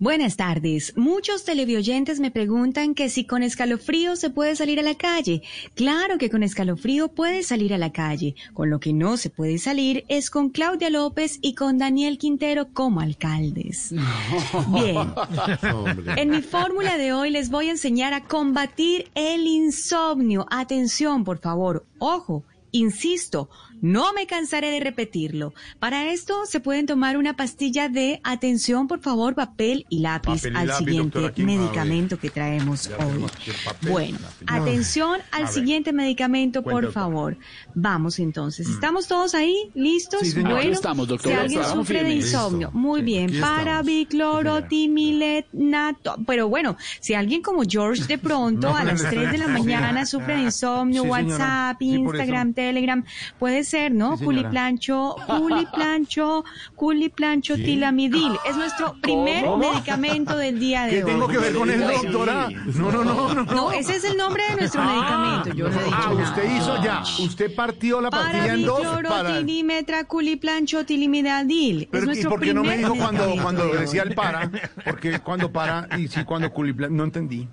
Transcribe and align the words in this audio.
Buenas 0.00 0.38
tardes. 0.38 0.94
Muchos 0.96 1.44
televidentes 1.44 2.20
me 2.20 2.30
preguntan 2.30 2.94
que 2.94 3.10
si 3.10 3.26
con 3.26 3.42
escalofrío 3.42 4.16
se 4.16 4.30
puede 4.30 4.56
salir 4.56 4.80
a 4.80 4.82
la 4.82 4.94
calle. 4.94 5.42
Claro 5.74 6.16
que 6.16 6.30
con 6.30 6.42
escalofrío 6.42 7.08
puede 7.08 7.42
salir 7.42 7.74
a 7.74 7.78
la 7.78 7.92
calle. 7.92 8.34
Con 8.54 8.70
lo 8.70 8.80
que 8.80 8.94
no 8.94 9.18
se 9.18 9.28
puede 9.28 9.58
salir 9.58 10.06
es 10.08 10.30
con 10.30 10.48
Claudia 10.48 10.88
López 10.88 11.38
y 11.42 11.54
con 11.54 11.76
Daniel 11.76 12.16
Quintero 12.16 12.72
como 12.72 13.00
alcaldes. 13.00 13.92
Bien. 14.72 14.96
En 16.16 16.30
mi 16.30 16.40
fórmula 16.40 16.96
de 16.96 17.12
hoy 17.12 17.30
les 17.30 17.50
voy 17.50 17.68
a 17.68 17.72
enseñar 17.72 18.14
a 18.14 18.24
combatir 18.24 19.10
el 19.14 19.46
insomnio. 19.46 20.46
Atención, 20.50 21.24
por 21.24 21.40
favor. 21.40 21.84
Ojo. 21.98 22.42
Insisto, 22.72 23.48
no 23.80 24.12
me 24.12 24.26
cansaré 24.26 24.70
de 24.70 24.80
repetirlo. 24.80 25.54
Para 25.78 26.10
esto 26.12 26.44
se 26.46 26.60
pueden 26.60 26.86
tomar 26.86 27.16
una 27.16 27.34
pastilla 27.36 27.88
de 27.88 28.20
atención, 28.24 28.86
por 28.88 29.00
favor, 29.00 29.34
papel 29.34 29.86
y 29.88 30.00
lápiz 30.00 30.42
Papel 30.42 30.52
y 30.52 30.56
al 30.56 30.66
lápiz, 30.68 30.84
siguiente 30.84 31.32
Kim. 31.34 31.46
medicamento 31.46 32.18
que 32.18 32.30
traemos 32.30 32.88
Ya 32.88 32.96
hoy. 32.98 33.24
papel, 33.64 33.90
Bueno, 33.90 34.18
lápiz. 34.20 34.46
atención 34.62 35.20
al 35.32 35.44
ver. 35.44 35.52
siguiente 35.52 35.92
medicamento, 35.92 36.62
por 36.62 36.84
doctora. 36.84 36.92
favor. 36.92 37.36
Vamos 37.74 38.18
entonces. 38.18 38.68
¿Estamos 38.68 39.06
todos 39.08 39.34
ahí? 39.34 39.54
¿Listos? 39.74 40.20
Sí. 40.22 40.32
Bueno, 40.40 40.56
Aquí 40.56 40.68
estamos, 40.68 41.08
doctora. 41.08 41.34
Si 41.36 41.40
alguien 41.40 41.60
Estamos 41.60 41.86
sufre 41.86 42.04
de 42.04 42.10
insomnio, 42.14 42.68
Listo. 42.68 42.78
muy 42.78 43.00
Sí, 43.00 43.04
bien. 43.06 43.40
Parabiclorotimilenato. 43.40 46.16
Pero 46.26 46.48
bueno, 46.48 46.76
si 47.00 47.14
alguien 47.14 47.42
como 47.42 47.62
George 47.68 48.04
de 48.04 48.18
pronto 48.18 48.60
No, 48.70 48.76
a 48.76 48.84
las 48.84 49.02
no, 49.02 49.10
3 49.10 49.32
de 49.32 49.38
la 49.38 49.48
mañana 49.48 50.06
sufre 50.06 50.36
de 50.36 50.42
insomnio, 50.42 51.02
Sí. 51.02 51.08
WhatsApp. 51.08 51.80
Instagram, 51.82 52.54
Telegram, 52.60 53.02
puede 53.38 53.64
ser, 53.64 53.92
¿no? 53.92 54.16
Sí. 54.18 54.24
Culiplancho, 54.24 55.16
culiplancho, 55.26 56.44
culiplancho 56.76 57.54
tilamidil. 57.56 58.36
Es 58.48 58.56
nuestro 58.56 58.94
primer 59.00 59.44
medicamento 59.56 60.36
del 60.36 60.58
día 60.60 60.84
de 60.84 60.90
¿Qué 60.90 61.04
hoy. 61.04 61.10
tengo 61.10 61.26
que 61.28 61.38
ver 61.38 61.54
con 61.54 61.70
Sí. 61.70 61.76
doctora? 61.78 62.48
No, 62.66 62.92
no, 62.92 63.04
no, 63.04 63.34
no. 63.34 63.44
No, 63.44 63.72
ese 63.72 63.96
es 63.96 64.04
el 64.04 64.16
nombre 64.16 64.42
de 64.50 64.56
nuestro 64.56 64.82
medicamento. 64.84 65.52
Yo 65.54 65.68
no 65.70 65.80
he 65.80 65.84
dicho 65.84 65.96
Ah, 65.96 66.10
nada. 66.14 66.28
usted 66.30 66.56
hizo 66.56 66.82
ya. 66.84 67.02
Usted 67.24 67.54
partió 67.54 68.00
la 68.00 68.10
pastilla 68.10 68.54
en 68.54 68.64
dos 68.64 68.80
para... 68.86 69.08
Parabiclorotilimetraculiplanchotilimidadil. 69.08 71.82
Es 71.82 71.88
Pero, 71.90 72.02
¿y 72.04 72.06
nuestro 72.06 72.30
por 72.30 72.40
qué 72.40 72.54
no 72.54 72.62
me 72.64 72.76
dijo 72.78 72.94
cuando, 72.96 73.34
cuando 73.42 73.66
decía 73.68 74.02
el 74.02 74.14
para? 74.14 74.50
Porque 74.84 75.18
cuando 75.20 75.50
para 75.50 75.88
y 75.98 76.08
sí 76.08 76.24
cuando 76.24 76.50
culiplan... 76.52 76.94
No 76.96 77.04
entendí. 77.04 77.48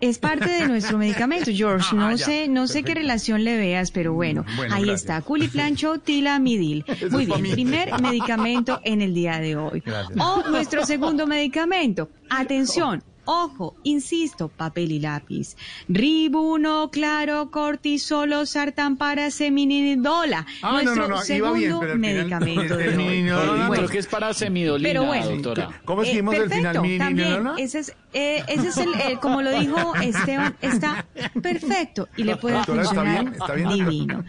Es 0.00 0.18
parte 0.18 0.48
de 0.48 0.68
nuestro 0.68 0.96
medicamento, 1.04 1.50
George. 1.52 1.94
No 1.96 2.06
Ah, 2.06 2.14
ya. 2.14 2.24
sé, 2.24 2.48
no 2.48 2.66
sé 2.68 2.82
qué 2.84 2.94
relación 2.94 3.42
le 3.44 3.56
veas, 3.56 3.90
pero 3.90 4.12
bueno, 4.12 4.44
Bueno, 4.56 4.74
ahí 4.74 4.82
gracias. 4.84 5.00
está, 5.00 5.20
culiplancho 5.22 5.98
tilamidil. 6.04 6.84
Eso 6.86 7.10
Muy 7.10 7.26
bien, 7.26 7.42
primer 7.50 8.00
medicamento 8.00 8.80
en 8.84 9.02
el 9.02 9.12
día 9.14 9.40
de 9.40 9.56
hoy. 9.56 9.82
Gracias. 9.84 10.16
O 10.20 10.48
nuestro 10.50 10.86
segundo 10.86 11.26
medicamento. 11.26 12.08
Atención. 12.30 13.02
Ojo, 13.30 13.76
insisto, 13.82 14.48
papel 14.48 14.90
y 14.90 15.00
lápiz. 15.00 15.54
Ribuno, 15.86 16.90
claro, 16.90 17.50
cortisolo, 17.50 18.46
sartán, 18.46 18.96
paraseminidola. 18.96 20.46
Ah, 20.62 20.68
no, 20.68 20.72
nuestro 20.82 20.94
no, 21.02 21.08
no, 21.08 21.14
iba 21.16 21.22
segundo 21.24 21.54
bien, 21.54 21.76
pero 21.78 21.92
al 21.92 21.98
final- 22.00 22.16
medicamento 22.16 22.76
de 22.78 22.84
hoy. 22.88 22.94
Seminidola, 22.94 23.52
Creo 23.52 23.66
Bueno, 23.68 23.88
que 23.88 23.98
es 23.98 24.06
para 24.06 24.32
semidolina, 24.32 24.88
Pero 24.88 25.04
bueno. 25.04 25.26
doctora. 25.28 25.80
¿Cómo 25.84 26.00
eh, 26.02 26.04
escribimos 26.06 26.34
el 26.36 26.40
final? 26.48 26.62
perfecto, 26.62 26.82
¿Mini 26.82 26.98
también. 26.98 27.28
Ninola? 27.28 27.54
Ese 27.58 27.78
es, 27.80 27.94
eh, 28.14 28.42
ese 28.48 28.68
es 28.68 28.76
el, 28.78 28.94
el- 28.98 29.18
como 29.20 29.42
lo 29.42 29.50
dijo 29.58 29.94
Esteban, 30.02 30.56
está 30.62 31.04
perfecto 31.42 32.08
y 32.16 32.24
le 32.24 32.36
puede 32.36 32.56
Doctora, 32.56 32.82
¿está 32.82 32.94
funcionar 32.94 33.24
bien? 33.24 33.34
¿Está 33.34 33.52
bien? 33.54 33.68
divino. 33.68 34.24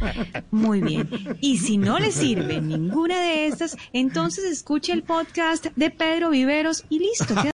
Muy 0.52 0.81
bien. 0.81 1.09
Y 1.39 1.59
si 1.59 1.78
no 1.78 2.00
le 2.00 2.11
sirve 2.11 2.59
ninguna 2.59 3.17
de 3.17 3.47
estas, 3.47 3.78
entonces 3.94 4.44
escuche 4.44 4.91
el 4.91 5.03
podcast 5.03 5.67
de 5.78 5.89
Pedro 5.89 6.31
Viveros 6.31 6.84
y 6.89 7.00
listo. 7.00 7.34